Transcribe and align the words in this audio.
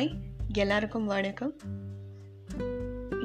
Hi 0.00 0.14
எல்லாருக்கும் 0.52 1.04
வணக்கம். 1.04 1.54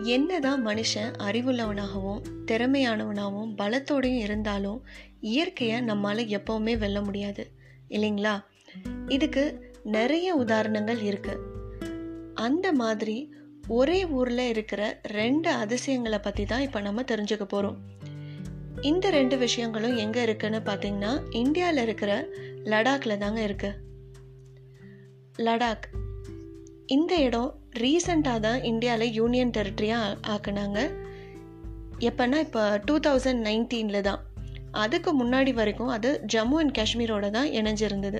என்னதான் 0.03 0.65
மனுஷன் 0.65 1.13
அறிவுள்ளவனாகவும் 1.17 2.21
திறமையானவனாகவும் 2.45 3.53
பலத்தோடையும் 3.57 4.17
இருந்தாலும் 4.17 4.85
இயற்கையை 5.19 5.81
நம்மால் 5.81 6.17
எப்போவுமே 6.17 6.77
வெல்ல 6.77 7.01
முடியாது. 7.01 7.51
இல்லைங்களா? 7.89 8.43
இதுக்கு 9.07 9.73
நிறைய 9.83 10.35
உதாரணங்கள் 10.35 10.99
இருக்கு. 10.99 11.39
அந்த 12.33 12.73
மாதிரி 12.73 13.33
ஒரே 13.67 14.05
ஊரில் 14.05 14.49
இருக்கிற 14.49 14.99
ரெண்டு 15.03 15.49
அதிசயங்களை 15.49 16.19
பற்றி 16.19 16.45
தான் 16.45 16.61
இப்போ 16.61 16.81
நம்ம 16.81 17.01
தெரிஞ்சுக்க 17.01 17.43
போகிறோம் 17.43 17.77
இந்த 18.81 19.09
ரெண்டு 19.09 19.37
விஷயங்களும் 19.37 19.97
எங்கே 19.97 20.21
இருக்குன்னு 20.21 20.61
பார்த்தீங்கன்னா 20.65 21.35
இந்தியாவில் 21.35 21.83
இருக்கிற 21.83 22.27
லடாக்ல 22.63 23.17
தாங்க 23.17 23.43
இருக்கு. 23.43 23.73
லடாக் 25.37 25.83
இந்த 26.87 27.15
இடம் 27.15 27.51
ரீசண்டாக 27.79 28.39
தான் 28.39 28.63
இந்தியாவில் 28.63 29.11
யூனியன் 29.11 29.51
டெரிட்டரியாக 29.57 30.17
ஆக்குனாங்க. 30.33 30.79
எப்போன்னா 31.99 32.37
இப்போ 32.37 32.79
டூ 32.85 32.99
தௌசண்ட் 32.99 33.41
நைன்டீனில் 33.47 34.01
தான். 34.01 34.19
அதுக்கு 34.71 35.11
முன்னாடி 35.23 35.53
வரைக்கும் 35.53 35.87
அது 35.87 36.21
ஜம்மு 36.33 36.57
அண்ட் 36.57 36.77
காஷ்மீரோட 36.77 37.29
தான் 37.29 37.45
இணைஞ்சிருந்தது. 37.45 38.19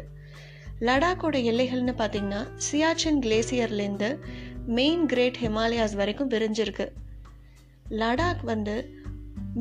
லடாக்கோட 0.79 1.37
எல்லைகள்னு 1.51 1.93
பார்த்தீங்கன்னா 1.97 2.47
சியாச்சின் 2.65 3.19
கிளேசியர்லேருந்து 3.25 4.19
மெயின் 4.67 5.05
கிரேட் 5.05 5.35
ஹிமாலயாஸ் 5.35 5.95
வரைக்கும் 5.95 6.29
விரிஞ்சிருக்கு. 6.29 6.87
லடாக் 7.89 8.43
வந்து 8.43 8.75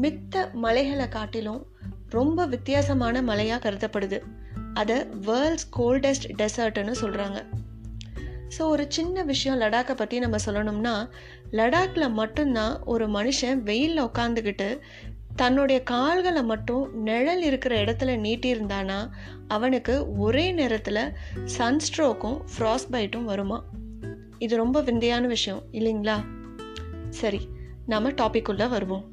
மித்த 0.03 0.51
மலைகளை 0.53 1.09
காட்டிலும் 1.09 1.67
ரொம்ப 2.09 2.47
வித்தியாசமான 2.47 3.23
மலையாக 3.23 3.71
கருதப்படுது. 3.71 4.21
அதை 4.75 4.97
வேர்ல்ட்ஸ் 5.03 5.69
கோல்டஸ்ட் 5.77 6.29
டெசர்ட்னு 6.43 6.95
சொல்கிறாங்க 7.01 7.41
ஸோ 8.59 8.63
ஒரு 8.63 8.87
சின்ன 8.89 9.23
விஷயம் 9.23 9.61
லடாக்கை 9.61 9.97
பற்றி 9.97 10.19
நம்ம 10.19 10.37
சொல்லணும்னா 10.47 11.09
லடாக்கில் 11.53 12.13
மட்டும்தான் 12.13 12.83
ஒரு 12.85 13.07
மனுஷன் 13.09 13.57
வெயிலில் 13.57 14.03
உட்காந்துக்கிட்டு 14.03 14.79
தன்னுடைய 15.37 15.83
கால்களை 15.83 16.45
மட்டும் 16.45 17.03
நிழல் 17.03 17.43
இருக்கிற 17.43 17.85
இடத்துல 17.85 18.13
நீட்டியிருந்தானா 18.27 19.11
அவனுக்கு 19.49 20.17
ஒரே 20.17 20.53
நேரத்தில் 20.53 21.13
சன்ஸ்ட்ரோக்கும் 21.59 22.41
ஃப்ராஸ்ட் 22.59 22.93
பைட்டும் 22.93 23.25
வருமா? 23.25 23.65
இது 24.39 24.57
ரொம்ப 24.57 24.81
விந்தையான 24.81 25.27
விஷயம் 25.27 25.63
இல்லைங்களா? 25.73 26.25
சரி 27.11 27.49
நம்ம 27.87 28.11
டாபிக்குள்ளே 28.11 28.69
வருவோம். 28.69 29.09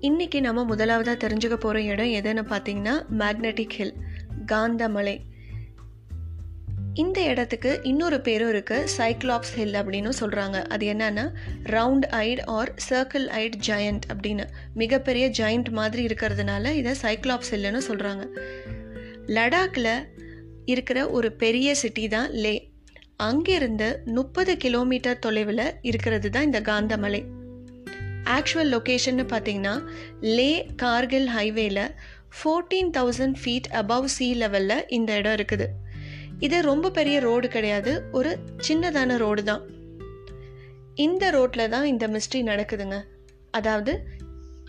இன்றைக்கி 0.00 0.40
நம்ம 0.40 0.64
முதலாவதாக 0.64 1.28
தெரிஞ்சுக்க 1.28 1.54
போகிற 1.54 1.82
இடம் 1.82 2.06
எதுன்னு 2.06 2.50
பார்த்தீங்கன்னா 2.50 3.04
மேக்னெட்டிக் 3.18 3.70
ஹில் 3.70 3.94
காந்தமலை. 4.46 5.20
இந்த 7.02 7.18
இடத்துக்கு 7.22 7.80
இன்னொரு 7.82 8.18
பேரும் 8.20 8.50
இருக்குது 8.52 8.88
சைக்ளாப்ஸ் 8.96 9.52
ஹில் 9.56 9.76
அப்படின்னு 9.80 10.10
சொல்கிறாங்க 10.20 10.58
அது 10.74 10.84
என்னென்னா 10.86 11.24
round 11.64 12.06
eyed 12.20 12.42
or 12.56 12.70
circle 12.88 13.26
eyed 13.40 13.56
giant 13.66 14.04
அப்படின்னு. 14.12 14.44
மிகப்பெரிய 14.74 15.28
ஜயண்ட் 15.38 15.68
மாதிரி 15.78 16.02
இருக்கிறதுனால 16.06 16.72
இதை 16.80 16.92
சைக்ளாப்ஸ் 17.02 17.50
ஹில்லுன்னு 17.50 17.82
சொல்கிறாங்க 17.88 18.24
லடாக்கில் 19.36 19.92
இருக்கிற 20.64 20.98
ஒரு 21.10 21.32
பெரிய 21.32 21.74
சிட்டி 21.74 22.08
தான் 22.08 22.30
லே 22.44 22.54
அங்கிருந்து 23.16 23.88
முப்பது 24.04 24.56
கிலோமீட்டர் 24.56 25.18
தொலைவில் 25.18 25.66
இருக்கிறது 25.82 26.30
தான் 26.30 26.44
இந்த 26.44 26.60
காந்தமலை. 26.60 27.22
ஆக்சுவல் 28.36 28.70
லொக்கேஷன்னு 28.74 29.24
பார்த்தீங்கன்னா 29.32 29.74
லே 30.36 30.50
கார்கில் 30.76 31.28
ஹைவேல 31.36 31.80
fourteen 32.38 32.90
thousand 32.96 33.38
feet 33.42 33.68
above 33.72 34.08
sea 34.16 34.26
லெவலில் 34.40 34.82
இந்த 34.88 35.12
இடம் 35.16 35.36
இருக்குது. 35.38 35.68
இது 36.46 36.56
ரொம்ப 36.70 36.90
பெரிய 36.98 37.16
ரோடு 37.20 37.48
கிடையாது. 37.48 37.92
ஒரு 38.18 38.30
சின்னதான 38.66 39.16
ரோடு 39.24 39.42
தான். 39.50 39.62
இந்த 41.06 41.24
ரோட்டில் 41.36 41.72
தான் 41.74 41.86
இந்த 41.92 42.04
மிஸ்ட்ரி 42.14 42.40
நடக்குதுங்க. 42.50 42.96
அதாவது 43.58 43.92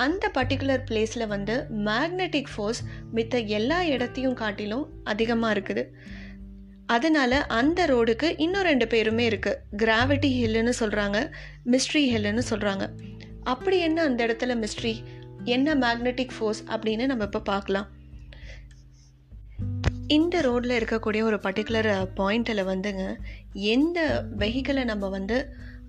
அந்த 0.05 0.25
பர்டிகுலர் 0.37 0.83
பிளேஸில் 0.89 1.31
வந்து 1.35 1.55
மேக்னெட்டிக் 1.87 2.51
ஃபோர்ஸ் 2.53 2.81
மித்த 3.15 3.39
எல்லா 3.57 3.79
இடத்தையும் 3.85 4.37
காட்டிலும் 4.41 4.85
அதிகமாக 5.03 5.53
இருக்குது. 5.55 5.83
அதனால 6.95 7.41
அந்த 7.59 7.79
ரோடுக்கு 7.85 8.27
இன்னும் 8.45 8.67
ரெண்டு 8.69 8.85
பேருமே 8.87 9.25
இருக்குது 9.31 9.59
கிராவிட்டி 9.83 10.29
ஹில்லுன்னு 10.37 10.73
சொல்கிறாங்க 10.81 11.17
மிஸ்ட்ரி 11.73 12.03
ஹில்லுன்னு 12.13 12.43
சொல்கிறாங்க 12.51 12.85
அப்படி 13.53 13.79
என்ன 13.79 14.03
அந்த 14.03 14.19
இடத்துல 14.27 14.55
மிஸ்ட்ரி 14.63 14.93
என்ன 15.55 15.75
மேக்னெட்டிக் 15.85 16.33
ஃபோர்ஸ் 16.37 16.63
அப்படின்னு 16.73 17.05
நம்ம 17.05 17.23
இப்போ 17.23 17.41
பார்க்கலாம். 17.41 17.87
இந்த 20.11 20.41
ரோட்டில் 20.41 20.73
இருக்கக்கூடிய 20.79 21.21
ஒரு 21.21 21.39
பர்டிகுலர் 21.43 21.87
பாயிண்ட்டில் 22.15 22.61
வந்துங்க 22.65 23.03
எந்த 23.53 23.99
வெஹிக்கிளை 24.37 24.83
நம்ம 24.83 25.09
வந்து 25.09 25.37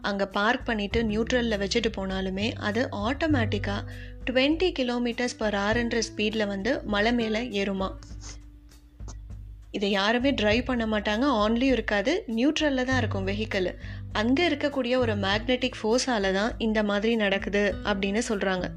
அங்கே 0.00 0.26
பார்க் 0.26 0.68
பண்ணிவிட்டு 0.68 1.02
நியூட்ரலில் 1.02 1.58
வச்சுட்டு 1.58 1.90
போனாலுமே 1.96 2.52
அது 2.52 2.88
ஆட்டோமேட்டிக்காக 2.92 3.84
டுவெண்ட்டி 4.30 4.72
கிலோமீட்டர்ஸ் 4.78 5.36
பர் 5.38 5.54
ஆர்ன்ற 5.54 5.98
ஸ்பீடில் 5.98 6.46
வந்து 6.46 6.82
மலை 6.84 7.12
மேலே 7.12 7.64
ஏறுமா. 7.64 7.88
இதை 9.70 9.90
யாருமே 9.90 10.30
ட்ரைவ் 10.30 10.64
பண்ண 10.64 10.86
மாட்டாங்க 10.86 11.26
ஆன்லேயும் 11.42 11.76
இருக்காது 11.76 12.24
நியூட்ரலில் 12.26 12.84
தான் 12.84 12.96
இருக்கும் 12.96 13.26
வெஹிக்கிள் 13.26 13.74
அங்கே 14.12 14.48
இருக்கக்கூடிய 14.48 14.96
ஒரு 14.96 15.14
மேக்னெட்டிக் 15.14 15.80
ஃபோர்ஸால 15.82 16.32
தான் 16.32 16.52
இந்த 16.58 16.82
மாதிரி 16.82 17.16
நடக்குது 17.16 17.74
அப்படின்னு 17.84 18.22
சொல்கிறாங்க 18.28 18.68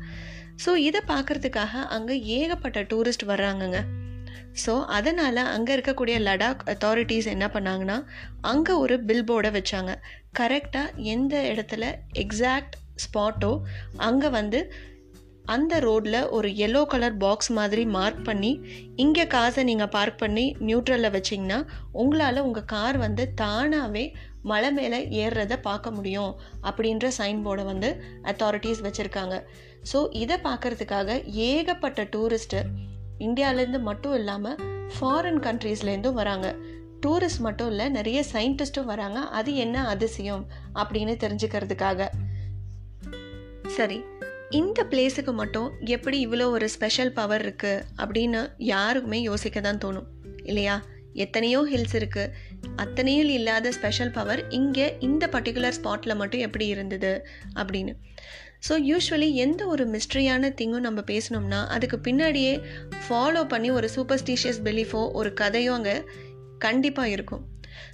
ஸோ 0.66 0.76
இதை 0.76 1.02
பார்க்குறதுக்காக 1.08 1.84
அங்கே 1.88 2.22
ஏகப்பட்ட 2.40 2.82
டூரிஸ்ட் 2.82 3.28
வர்றாங்கங்க. 3.28 3.80
ஸோ 4.62 4.74
அதனால் 4.98 5.42
அங்கே 5.56 5.72
இருக்கக்கூடிய 5.76 6.16
லடாக் 6.28 6.64
அத்தாரிட்டிஸ் 6.74 7.30
என்ன 7.34 7.46
பண்ணாங்கன்னா 7.48 7.98
அங்கே 8.42 8.74
ஒரு 8.84 8.96
பில் 9.10 9.28
போர்டை 9.30 9.52
வச்சாங்க. 9.58 9.92
கரெக்டாக 10.40 10.96
எந்த 11.14 11.36
இடத்துல 11.54 11.86
எக்ஸாக்ட் 12.24 12.76
ஸ்பாட்டோ 13.04 13.54
அங்கே 13.98 14.30
வந்து 14.30 14.60
அந்த 15.46 15.80
ரோட்டில் 15.80 16.30
ஒரு 16.30 16.50
எல்லோ 16.66 16.82
கலர் 16.86 17.16
பாக்ஸ் 17.18 17.50
மாதிரி 17.52 17.86
மார்க் 17.86 18.22
பண்ணி 18.24 18.52
இங்கே 18.96 19.26
காசை 19.28 19.64
நீங்கள் 19.64 19.92
பார்க் 19.96 20.22
பண்ணி 20.22 20.46
நியூட்ரலில் 20.60 21.16
வச்சிங்கன்னா 21.16 21.58
உங்களால் 21.92 22.46
உங்கள் 22.48 22.70
கார் 22.74 22.98
வந்து 22.98 23.24
தானாகவே 23.42 24.06
மலை 24.52 24.72
மேலே 24.72 25.00
ஏறுறத 25.24 25.58
பார்க்க 25.62 25.92
முடியும் 25.92 26.32
அப்படின்ற 26.70 27.12
சைன் 27.18 27.44
போர்டை 27.46 27.66
வந்து 27.66 27.90
அத்தாரிட்டிஸ் 28.24 28.86
வச்சுருக்காங்க. 28.88 29.38
ஸோ 29.94 30.00
இதை 30.24 30.38
பார்க்குறதுக்காக 30.44 31.20
ஏகப்பட்ட 31.50 32.04
டூரிஸ்ட்டு 32.04 32.62
இந்தியாவிலேருந்து 33.20 33.80
மட்டும் 33.80 34.14
இல்லாமல் 34.14 34.60
ஃபாரின் 34.96 35.40
கண்ட்ரீஸ்லேருந்தும் 35.40 36.20
வராங்க. 36.22 36.56
டூரிஸ்ட் 37.02 37.40
மட்டும் 37.40 37.70
இல்லை 37.70 37.90
நிறைய 37.90 38.24
சயின்டிஸ்ட்டும் 38.34 38.86
வராங்க. 38.86 39.20
அது 39.20 39.56
என்ன 39.56 39.86
அதிசயம் 39.88 40.48
அப்படின்னு 40.76 41.16
தெரிஞ்சுக்கிறதுக்காக. 41.24 42.10
சரி 43.68 44.04
இந்த 44.50 44.88
பிளேஸுக்கு 44.90 45.34
மட்டும் 45.34 45.72
எப்படி 45.86 46.28
இவ்வளோ 46.28 46.50
ஒரு 46.50 46.70
ஸ்பெஷல் 46.70 47.12
பவர் 47.12 47.46
இருக்குது 47.46 47.84
அப்படின்னு 47.98 48.54
யாருக்குமே 48.58 49.22
யோசிக்க 49.22 49.62
தான் 49.62 49.82
தோணும். 49.86 50.08
இல்லையா? 50.44 50.84
எத்தனையோ 51.14 51.68
ஹில்ஸ் 51.72 51.96
இருக்குது 52.00 52.32
அத்தனையும் 52.76 53.30
இல்லாத 53.30 53.72
ஸ்பெஷல் 53.72 54.12
பவர் 54.12 54.50
இங்கே 54.50 54.98
இந்த 55.00 55.28
பர்டிகுலர் 55.28 55.76
ஸ்பாட்டில் 55.82 56.16
மட்டும் 56.16 56.40
எப்படி 56.40 56.68
இருந்தது 56.68 57.28
அப்படின்னு. 57.56 57.94
ஸோ 58.68 58.74
யூஸ்வலி 58.90 59.34
எந்த 59.34 59.68
ஒரு 59.68 59.84
மிஸ்ட்ரியான 59.86 60.50
திங்கும் 60.60 60.86
நம்ம 60.88 61.02
பேசினோம்னா 61.12 61.66
அதுக்கு 61.68 61.98
பின்னாடியே 61.98 62.54
ஃபாலோ 63.06 63.48
பண்ணி 63.48 63.72
ஒரு 63.72 63.90
சூப்பர்ஸ்டிஷியஸ் 63.96 64.60
பிலீஃபோ 64.64 65.12
ஒரு 65.12 65.34
கதையோ 65.42 65.72
அங்கே 65.72 65.96
கண்டிப்பாக 66.58 67.10
இருக்கும். 67.10 67.44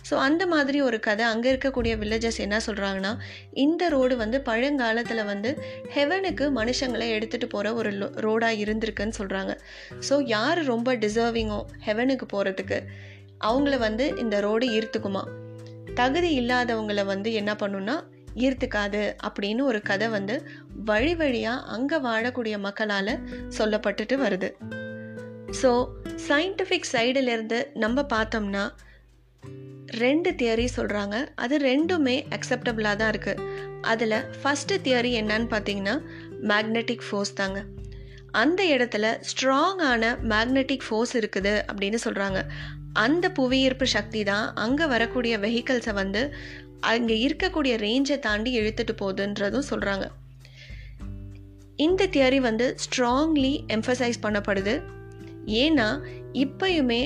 ஸோ 0.10 0.14
அந்த 0.14 0.48
மாதிரி 0.48 0.82
ஒரு 0.82 1.00
கதை 1.00 1.26
அங்கே 1.26 1.54
இருக்கக்கூடிய 1.54 1.94
வில்லேஜஸ் 1.98 2.40
என்ன 2.40 2.60
சொல்கிறாங்கன்னா 2.66 3.18
இந்த 3.52 3.90
ரோடு 3.90 4.18
வந்து 4.18 4.42
பழங்காலத்தில் 4.42 5.24
வந்து 5.24 5.50
ஹெவனுக்கு 5.96 6.46
மனுஷங்களை 6.60 7.08
எடுத்துகிட்டு 7.16 7.50
போகிற 7.50 7.74
ஒரு 7.74 7.92
ரோடாக 8.26 8.62
இருந்திருக்குன்னு 8.66 9.18
சொல்கிறாங்க 9.18 9.56
ஸோ 10.10 10.18
யார் 10.26 10.62
ரொம்ப 10.64 10.96
டிசர்விங்கோ 10.96 11.60
ஹெவனுக்கு 11.86 12.28
போகிறதுக்கு 12.34 12.80
அவங்கள 13.44 13.78
வந்து 13.78 14.14
இந்த 14.18 14.40
ரோடு 14.40 14.68
ஈர்த்துக்குமா. 14.68 15.24
தகுதி 15.96 16.40
இல்லாதவங்கள 16.40 17.06
வந்து 17.06 17.34
என்ன 17.34 17.54
பண்ணுன்னா 17.54 17.98
ஈர்த்துக்காது 18.46 19.04
அப்படின்னு 19.28 19.62
ஒரு 19.62 19.82
கதை 19.82 20.08
வந்து 20.08 20.36
வழி 20.86 21.14
வழியாக 21.16 21.66
அங்கே 21.76 21.98
வாழக்கூடிய 22.08 22.58
மக்களால் 22.68 23.14
சொல்லப்பட்டுட்டு 23.58 24.18
வருது. 24.26 24.50
ஸோ 25.62 25.72
சயின்டிஃபிக் 26.28 26.92
சைடிலிருந்து 26.94 27.60
நம்ம 27.84 28.06
பார்த்தோம்னா 28.14 28.64
ரெண்டு 30.04 30.30
தியரி 30.40 30.66
சொல்கிறாங்க 30.76 31.16
அது 31.36 31.56
ரெண்டுமே 31.58 32.16
அக்செப்டபிளாக 32.36 32.96
தான் 32.96 33.12
இருக்குது 33.14 33.46
அதில் 33.82 34.18
ஃபஸ்ட்டு 34.42 34.82
தியரி 34.86 35.12
என்னன்னு 35.22 35.48
பார்த்தீங்கன்னா 35.54 35.96
மேக்னெட்டிக் 36.52 37.06
ஃபோர்ஸ் 37.08 37.38
தாங்க. 37.40 37.60
அந்த 38.42 38.62
இடத்துல 38.76 39.06
ஸ்ட்ராங்கான 39.30 40.12
மேக்னெட்டிக் 40.32 40.86
ஃபோர்ஸ் 40.88 41.14
இருக்குது 41.16 41.54
அப்படின்னு 41.70 42.00
சொல்கிறாங்க 42.06 42.40
அந்த 42.94 43.26
புவியீர்ப்பு 43.30 43.86
சக்தி 43.96 44.22
தான் 44.24 44.46
அங்கே 44.56 44.86
வரக்கூடிய 44.86 45.34
வெஹிக்கல்ஸை 45.40 45.94
வந்து 45.94 46.22
அங்கே 46.82 47.16
இருக்கக்கூடிய 47.28 47.74
ரேஞ்சை 47.78 48.20
தாண்டி 48.20 48.52
இழுத்துட்டு 48.60 48.94
போகுதுன்றதும் 49.02 49.70
சொல்கிறாங்க 49.72 50.08
இந்த 51.76 52.08
தியரி 52.08 52.40
வந்து 52.40 52.76
ஸ்ட்ராங்லி 52.84 53.66
எம்ஃபசைஸ் 53.68 54.24
பண்ணப்படுது. 54.24 54.82
ஏன்னா 55.64 55.90
இப்பயுமே 56.34 57.02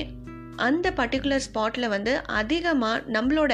அந்த 0.56 0.90
பர்டிகுலர் 0.90 1.44
ஸ்பாட்டில் 1.46 1.88
வந்து 1.88 2.22
அதிகமாக 2.26 3.02
நம்மளோட 3.12 3.52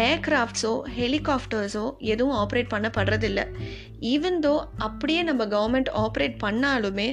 ஏர்க்ராஃப்ட்ஸோ 0.00 0.82
ஹெலிகாப்டர்ஸோ 0.98 1.96
எதுவும் 2.12 2.36
ஆப்ரேட் 2.42 2.72
பண்ணப்படுறதில்ல. 2.74 3.40
ஈவன் 4.00 4.38
தோ 4.40 4.54
அப்படியே 4.76 5.22
நம்ம 5.22 5.46
கவர்மெண்ட் 5.46 5.90
ஆப்ரேட் 6.04 6.36
பண்ணாலுமே 6.44 7.08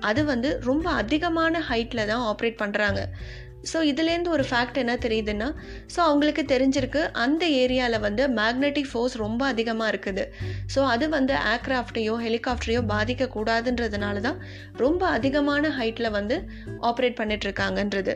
அது 0.00 0.24
வந்து 0.24 0.60
ரொம்ப 0.64 0.90
அதிகமான 0.90 1.60
ஹைட்டில் 1.68 2.06
தான் 2.06 2.24
ஆப்ரேட் 2.30 2.60
பண்ணுறாங்க 2.62 3.00
ஸோ 3.72 3.78
இதுலேருந்து 3.82 4.28
ஒரு 4.28 4.44
ஃபேக்ட் 4.50 4.78
என்ன 4.78 4.94
தெரியுதுன்னா 4.96 5.54
ஸோ 5.96 5.98
அவங்களுக்கு 5.98 6.42
தெரிஞ்சிருக்கு 6.42 7.10
அந்த 7.12 7.46
ஏரியாவில் 7.46 8.00
வந்து 8.00 8.28
மேக்னெட்டிக் 8.28 8.90
ஃபோர்ஸ் 8.92 9.16
ரொம்ப 9.16 9.46
அதிகமாக 9.46 9.90
இருக்குது. 9.90 10.24
ஸோ 10.74 10.84
அது 10.84 11.08
வந்து 11.08 11.34
ஏர்க்ராஃப்டையோ 11.34 12.14
ஹெலிகாப்டரையோ 12.26 12.82
பாதிக்கக்கூடாதுன்றதுனால 12.88 14.20
தான் 14.20 14.38
ரொம்ப 14.76 15.06
அதிகமான 15.06 15.68
ஹைட்டில் 15.68 16.10
வந்து 16.10 16.38
ஆப்ரேட் 16.80 17.18
பண்ணிட்டுருக்காங்கன்றது. 17.20 18.14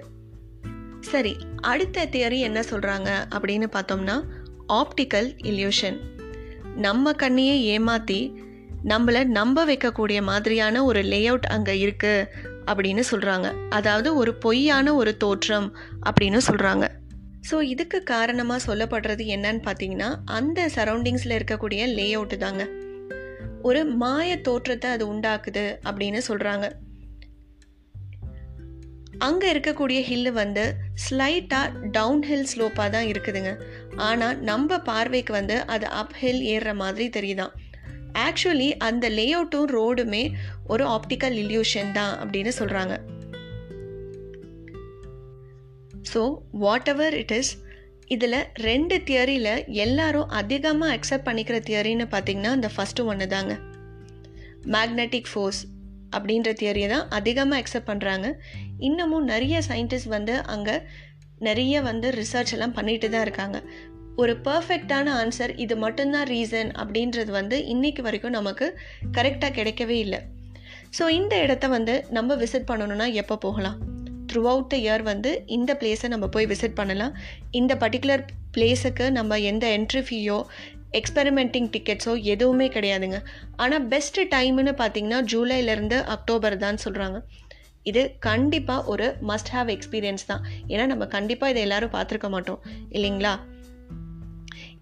சரி 1.00 1.36
அடுத்த 1.60 2.06
தியரி 2.06 2.38
என்ன 2.38 2.60
சொல்கிறாங்க 2.60 3.10
அப்படின்னு 3.30 3.68
பார்த்தோம்னா 3.72 4.16
ஆப்டிக்கல் 4.68 5.30
இல்யூஷன் 5.42 5.98
நம்ம 6.76 7.12
கண்ணையே 7.12 7.56
ஏமாற்றி 7.62 8.20
நம்மளை 8.84 9.24
நம்ப 9.24 9.64
வைக்கக்கூடிய 9.64 10.22
மாதிரியான 10.22 10.84
ஒரு 10.84 11.02
லே 11.02 11.26
அவுட் 11.26 11.44
அங்கே 11.44 11.74
இருக்குது 11.78 12.26
அப்படின்னு 12.66 13.02
சொல்கிறாங்க 13.10 13.68
அதாவது 13.68 14.16
ஒரு 14.16 14.34
பொய்யான 14.34 14.94
ஒரு 14.94 15.16
தோற்றம் 15.16 15.76
அப்படின்னு 16.10 16.40
சொல்கிறாங்க 16.46 16.88
ஸோ 17.50 17.62
இதுக்கு 17.62 18.02
காரணமாக 18.02 18.74
சொல்லப்படுறது 18.74 19.24
என்னன்னு 19.36 19.62
பார்த்தீங்கன்னா 19.66 20.16
அந்த 20.24 20.68
சரௌண்டிங்ஸில் 20.74 21.36
இருக்கக்கூடிய 21.38 21.86
லே 21.94 22.16
அவுட்டு 22.16 22.36
தாங்க. 22.36 22.68
ஒரு 23.62 23.84
மாய 23.84 24.36
தோற்றத்தை 24.36 24.90
அது 24.90 25.14
உண்டாக்குது 25.14 25.64
அப்படின்னு 25.84 26.20
சொல்கிறாங்க 26.28 26.68
அங்கே 29.18 29.52
இருக்கக்கூடிய 29.52 29.98
ஹில்லு 30.08 30.32
வந்து 30.32 30.74
ஸ்லைட்டாக 31.04 31.90
டவுன் 31.90 32.22
ஹில் 32.22 32.46
ஸ்லோப்பாக 32.56 32.90
தான் 32.90 33.06
இருக்குதுங்க. 33.06 33.60
ஆனால் 33.96 34.40
நம்ம 34.40 34.78
பார்வைக்கு 34.78 35.32
வந்து 35.32 35.66
அது 35.66 35.86
அப் 35.86 36.14
ஹில் 36.20 36.42
ஏறுற 36.42 36.74
மாதிரி 36.74 37.08
தெரியுதான். 37.08 37.52
ஆக்சுவலி 38.14 38.70
அந்த 38.78 39.08
லே 39.08 39.26
அவுட்டும் 39.34 39.70
ரோடுமே 39.76 40.34
ஒரு 40.66 40.84
ஆப்டிக்கல் 40.86 41.36
இல்யூஷன் 41.44 41.92
தான் 41.92 42.14
அப்படின்னு 42.18 42.52
சொல்கிறாங்க 42.58 42.94
so 46.12 46.22
what 46.52 46.88
ever 46.88 47.14
it 47.14 47.30
is 47.30 47.52
இதில் 48.06 48.46
ரெண்டு 48.54 49.02
தியரியில் 49.04 49.64
எல்லாரும் 49.66 50.28
அதிகமாக 50.28 50.96
அக்செப்ட் 50.96 51.26
பண்ணிக்கிற 51.28 51.58
தியரின்னு 51.68 52.06
பார்த்தீங்கன்னா 52.14 52.52
இந்த 52.52 52.70
ஃபஸ்ட்டு 52.76 53.04
ஒன்று 53.04 53.26
தாங்க. 53.28 53.52
மேக்னெட்டிக் 54.66 55.30
ஃபோர்ஸ் 55.32 55.62
அப்படின்ற 56.16 56.50
தியரியை 56.52 56.88
தான் 56.88 57.08
அதிகமாக 57.08 57.62
அக்செப்ட் 57.62 57.90
பண்ணுறாங்க 57.90 58.26
இன்னமும் 58.78 59.24
நிறைய 59.24 59.62
சயின்டிஸ்ட் 59.68 60.08
வந்து 60.08 60.34
அங்கே 60.44 60.82
நிறைய 61.38 61.82
வந்து 61.82 62.10
ரிசர்ச் 62.10 62.52
எல்லாம் 62.52 62.72
பண்ணிட்டு 62.72 63.10
தான் 63.10 63.20
இருக்காங்க. 63.20 63.62
ஒரு 64.20 64.32
பர்ஃபெக்டான 64.46 65.06
ஆன்சர் 65.20 65.52
இது 65.56 65.74
மட்டும்தான் 65.76 66.26
ரீசன் 66.32 66.70
அப்படின்றது 66.82 67.30
வந்து 67.30 67.56
இன்றைக்கி 67.74 68.02
வரைக்கும் 68.06 68.34
நமக்கு 68.38 68.66
கரெக்டாக 69.16 69.52
கிடைக்கவே 69.58 69.96
இல்லை. 70.04 70.20
ஸோ 70.98 71.04
இந்த 71.08 71.34
இடத்த 71.44 71.68
வந்து 71.68 71.94
நம்ம 72.16 72.34
விசிட் 72.42 72.68
பண்ணணும்னா 72.70 73.06
எப்போ 73.22 73.36
போகலாம்? 73.36 73.78
த்ரூ 74.30 74.42
அவுட் 74.50 74.68
த 74.72 74.76
இயர் 74.76 75.02
வந்து 75.02 75.30
இந்த 75.46 75.70
பிளேஸை 75.80 76.08
நம்ம 76.08 76.26
போய் 76.34 76.50
விசிட் 76.52 76.78
பண்ணலாம். 76.80 77.14
இந்த 77.60 77.74
பர்டிகுலர் 77.82 78.24
பிளேஸுக்கு 78.56 79.10
நம்ம 79.10 79.38
எந்த 79.50 79.66
என்ட்ரி 79.78 80.02
ஃபீயோ 80.08 80.38
எக்ஸ்பெரிமெண்டிங் 81.00 81.68
டிக்கெட்ஸோ 81.74 82.14
எதுவுமே 82.32 82.66
கிடையாதுங்க. 82.68 83.18
ஆனால் 83.56 83.86
பெஸ்ட்டு 83.94 84.26
டைம்னு 84.34 84.74
பார்த்தீங்கன்னா 84.82 85.20
ஜூலைலேருந்து 85.32 86.00
அக்டோபர் 86.16 86.56
தான் 86.64 86.82
சொல்கிறாங்க 86.84 87.20
இது 87.90 88.02
கண்டிப்பாக 88.28 88.90
ஒரு 88.94 89.06
மஸ்ட் 89.30 89.52
ஹாவ் 89.54 89.70
எக்ஸ்பீரியன்ஸ் 89.76 90.28
தான். 90.32 90.44
ஏன்னா 90.72 90.86
நம்ம 90.86 91.06
கண்டிப்பாக 91.16 91.52
இதை 91.54 91.62
எல்லாரும் 91.68 91.94
பார்த்துருக்க 91.96 92.28
மாட்டோம். 92.28 92.60
இல்லைங்களா? 92.96 93.32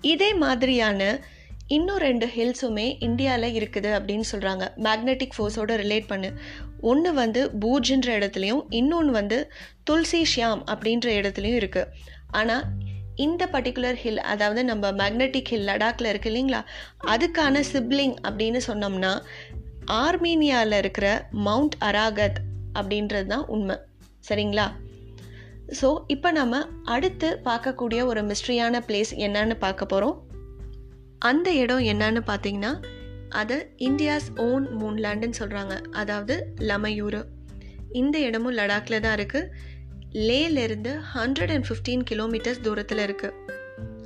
இதே 0.00 0.35
மாதிரியான 0.35 1.19
இன்னும் 1.67 1.99
ரெண்டு 1.99 2.26
ஹில்ஸுமே 2.26 2.97
இந்தியாவில் 2.99 3.56
இருக்குது 3.61 3.88
அப்படின்னு 3.88 4.25
சொல்கிறாங்க 4.32 4.73
மேக்னெட்டிக் 4.76 5.35
ஃபோர்ஸோட 5.37 5.73
ரிலேட் 5.76 6.06
பண்ணு. 6.06 6.32
ஒன்று 6.81 7.14
வந்து 7.14 7.50
பூஜ்ன்ற 7.61 8.08
இடத்துலையும் 8.19 8.62
இன்னொன்று 8.70 9.12
வந்து 9.12 9.52
துல்சி 9.85 10.25
ஷியாம் 10.37 10.62
அப்படின்ற 10.67 11.08
இடத்துலையும் 11.20 11.61
இருக்குது 11.62 11.88
ஆனால் 12.31 12.64
இந்த 13.17 13.47
பர்டிகுலர் 13.47 13.94
ஹில் 13.94 14.17
அதாவது 14.17 14.64
நம்ம 14.64 14.91
மேக்னெட்டிக் 14.91 15.50
ஹில் 15.50 15.69
லடாக்கில் 15.69 16.06
இருக்கு 16.06 16.31
இல்லைங்களா? 16.31 16.64
அதுக்கான 17.06 17.62
சிப்ளிங் 17.73 18.14
அப்படின்னு 18.23 18.61
சொன்னோம்னா 18.67 19.23
ஆர்மீனியாவில் 19.85 20.73
இருக்கிற 20.73 21.29
மவுண்ட் 21.31 21.76
அராகத் 21.81 22.38
அப்படின்றது 22.75 23.26
தான் 23.26 23.47
உண்மை. 23.47 23.76
சரிங்களா? 24.29 24.70
ஸோ 25.70 26.05
இப்போ 26.06 26.31
நம்ம 26.31 26.67
அடுத்து 26.84 27.40
பார்க்கக்கூடிய 27.44 28.05
ஒரு 28.05 28.22
மிஸ்ட்ரியான 28.22 28.81
பிளேஸ் 28.87 29.12
என்னன்னு 29.17 29.58
பார்க்க 29.58 29.87
போகிறோம் 29.87 30.26
அந்த 31.19 31.52
இடம் 31.52 31.81
என்னன்னு 31.81 32.22
பார்த்தீங்கன்னா 32.26 32.84
அது 33.28 33.72
இந்தியாஸ் 33.78 34.28
ஓன் 34.37 34.67
மூன்லேண்டுன்னு 34.67 35.32
சொல்கிறாங்க 35.38 35.81
அதாவது 35.90 36.55
லமையூர். 36.58 37.25
இந்த 37.93 38.19
இடமும் 38.19 38.56
லடாக்கில் 38.56 39.00
தான் 39.00 39.17
இருக்குது 39.17 39.49
லேலேருந்து 40.12 41.00
ஹண்ட்ரட் 41.14 41.50
அண்ட் 41.50 41.67
ஃபிஃப்டீன் 41.69 42.02
கிலோமீட்டர்ஸ் 42.11 42.61
தூரத்தில் 42.61 42.99
இருக்குது 42.99 43.58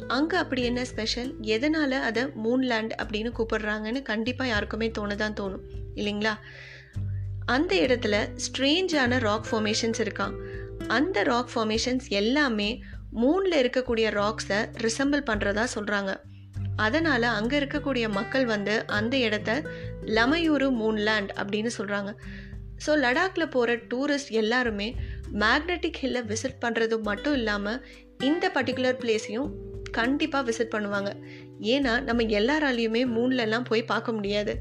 அங்கே 0.06 0.36
அப்படி 0.36 0.62
என்ன 0.62 0.84
ஸ்பெஷல் 0.84 1.34
எதனால் 1.40 1.92
அதை 1.92 2.22
மூன்லேண்ட் 2.22 2.90
அப்படின்னு 3.02 3.32
கூப்பிடுறாங்கன்னு 3.38 4.02
கண்டிப்பாக 4.02 4.50
யாருக்குமே 4.50 4.90
தோணுதான் 4.98 5.36
தோணும். 5.40 5.60
இல்லைங்களா? 5.94 6.34
அந்த 7.46 7.76
இடத்துல 7.76 8.28
ஸ்ட்ரேஞ்சான 8.36 9.18
ராக் 9.18 9.46
ஃபார்மேஷன்ஸ் 9.50 10.00
இருக்கான் 10.00 10.34
அந்த 10.88 11.22
ராக் 11.22 11.50
ஃபார்மேஷன்ஸ் 11.54 12.08
எல்லாமே 12.08 12.82
மூணில் 13.12 13.60
இருக்கக்கூடிய 13.62 14.06
ராக்ஸை 14.10 14.70
ரிசம்பிள் 14.76 15.22
பண்ணுறதா 15.26 15.64
சொல்கிறாங்க 15.74 16.14
அதனால் 16.76 17.22
அங்கே 17.22 17.58
இருக்கக்கூடிய 17.58 18.08
மக்கள் 18.08 18.44
வந்து 18.44 18.86
அந்த 18.86 19.16
இடத்த 19.16 19.62
லமையூரு 20.04 20.68
மூன்லேண்ட் 20.80 21.30
அப்படின்னு 21.36 21.70
சொல்கிறாங்க 21.78 22.12
ஸோ 22.86 22.92
லடாக்கில் 22.98 23.46
போகிற 23.46 23.74
டூரிஸ்ட் 23.74 24.30
எல்லாருமே 24.30 24.96
மேக்னெட்டிக் 25.32 26.00
ஹில்லை 26.00 26.22
விசிட் 26.22 26.60
பண்ணுறது 26.60 27.00
மட்டும் 27.00 27.34
இல்லாமல் 27.34 27.84
இந்த 28.24 28.50
பர்டிகுலர் 28.54 29.00
பிளேஸையும் 29.00 29.52
கண்டிப்பாக 29.90 30.50
விசிட் 30.50 30.74
பண்ணுவாங்க. 30.74 31.10
ஏன்னா 31.60 32.02
நம்ம 32.02 32.22
எல்லாராலையுமே 32.22 33.04
மூன்லலாம் 33.06 33.64
போய் 33.64 33.82
பார்க்க 33.82 34.12
முடியாது. 34.12 34.54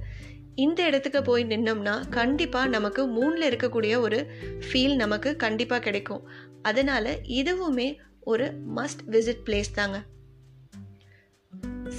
இந்த 0.56 0.86
இடத்துக்கு 0.86 1.22
போய் 1.22 1.44
நின்னோம்னா 1.44 2.10
கண்டிப்பாக 2.10 2.68
நமக்கு 2.68 3.08
மூணில் 3.08 3.48
இருக்கக்கூடிய 3.50 4.00
ஒரு 4.00 4.32
ஃபீல் 4.60 4.96
நமக்கு 4.96 5.36
கண்டிப்பாக 5.36 5.82
கிடைக்கும். 5.82 6.28
அதனால் 6.62 7.18
இதுவுமே 7.28 7.98
ஒரு 8.20 8.52
மஸ்ட் 8.76 9.02
விசிட் 9.12 9.44
பிளேஸ் 9.46 9.72
தாங்க. 9.74 10.04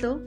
ஸோ 0.01 0.21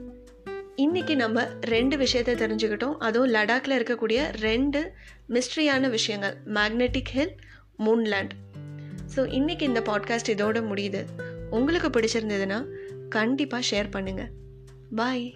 இன்றைக்கி 0.76 1.14
நம்ம 1.14 1.48
ரெண்டு 1.60 1.96
விஷயத்தை 1.96 2.34
தெரிஞ்சுக்கிட்டோம். 2.34 2.98
அதுவும் 2.98 3.32
லடாக்கில் 3.32 3.76
இருக்கக்கூடிய 3.78 4.30
ரெண்டு 4.40 4.92
மிஸ்ட்ரியான 5.28 5.90
விஷயங்கள். 5.90 6.36
மேக்னெட்டிக் 6.44 7.12
ஹில் 7.12 7.34
மூன்லேண்ட் 7.84 8.30
ஸோ 9.14 9.20
இன்றைக்கி 9.38 9.62
இந்த 9.62 9.80
பாட்காஸ்ட் 9.80 10.32
இதோட 10.34 10.60
முடியுது. 10.70 11.04
உங்களுக்கு 11.50 11.88
பிடிச்சிருந்ததுன்னா 11.88 12.64
கண்டிப்பாக 13.08 13.66
ஷேர் 13.70 13.94
பண்ணுங்கள் 13.96 14.30
பாய் 14.94 15.34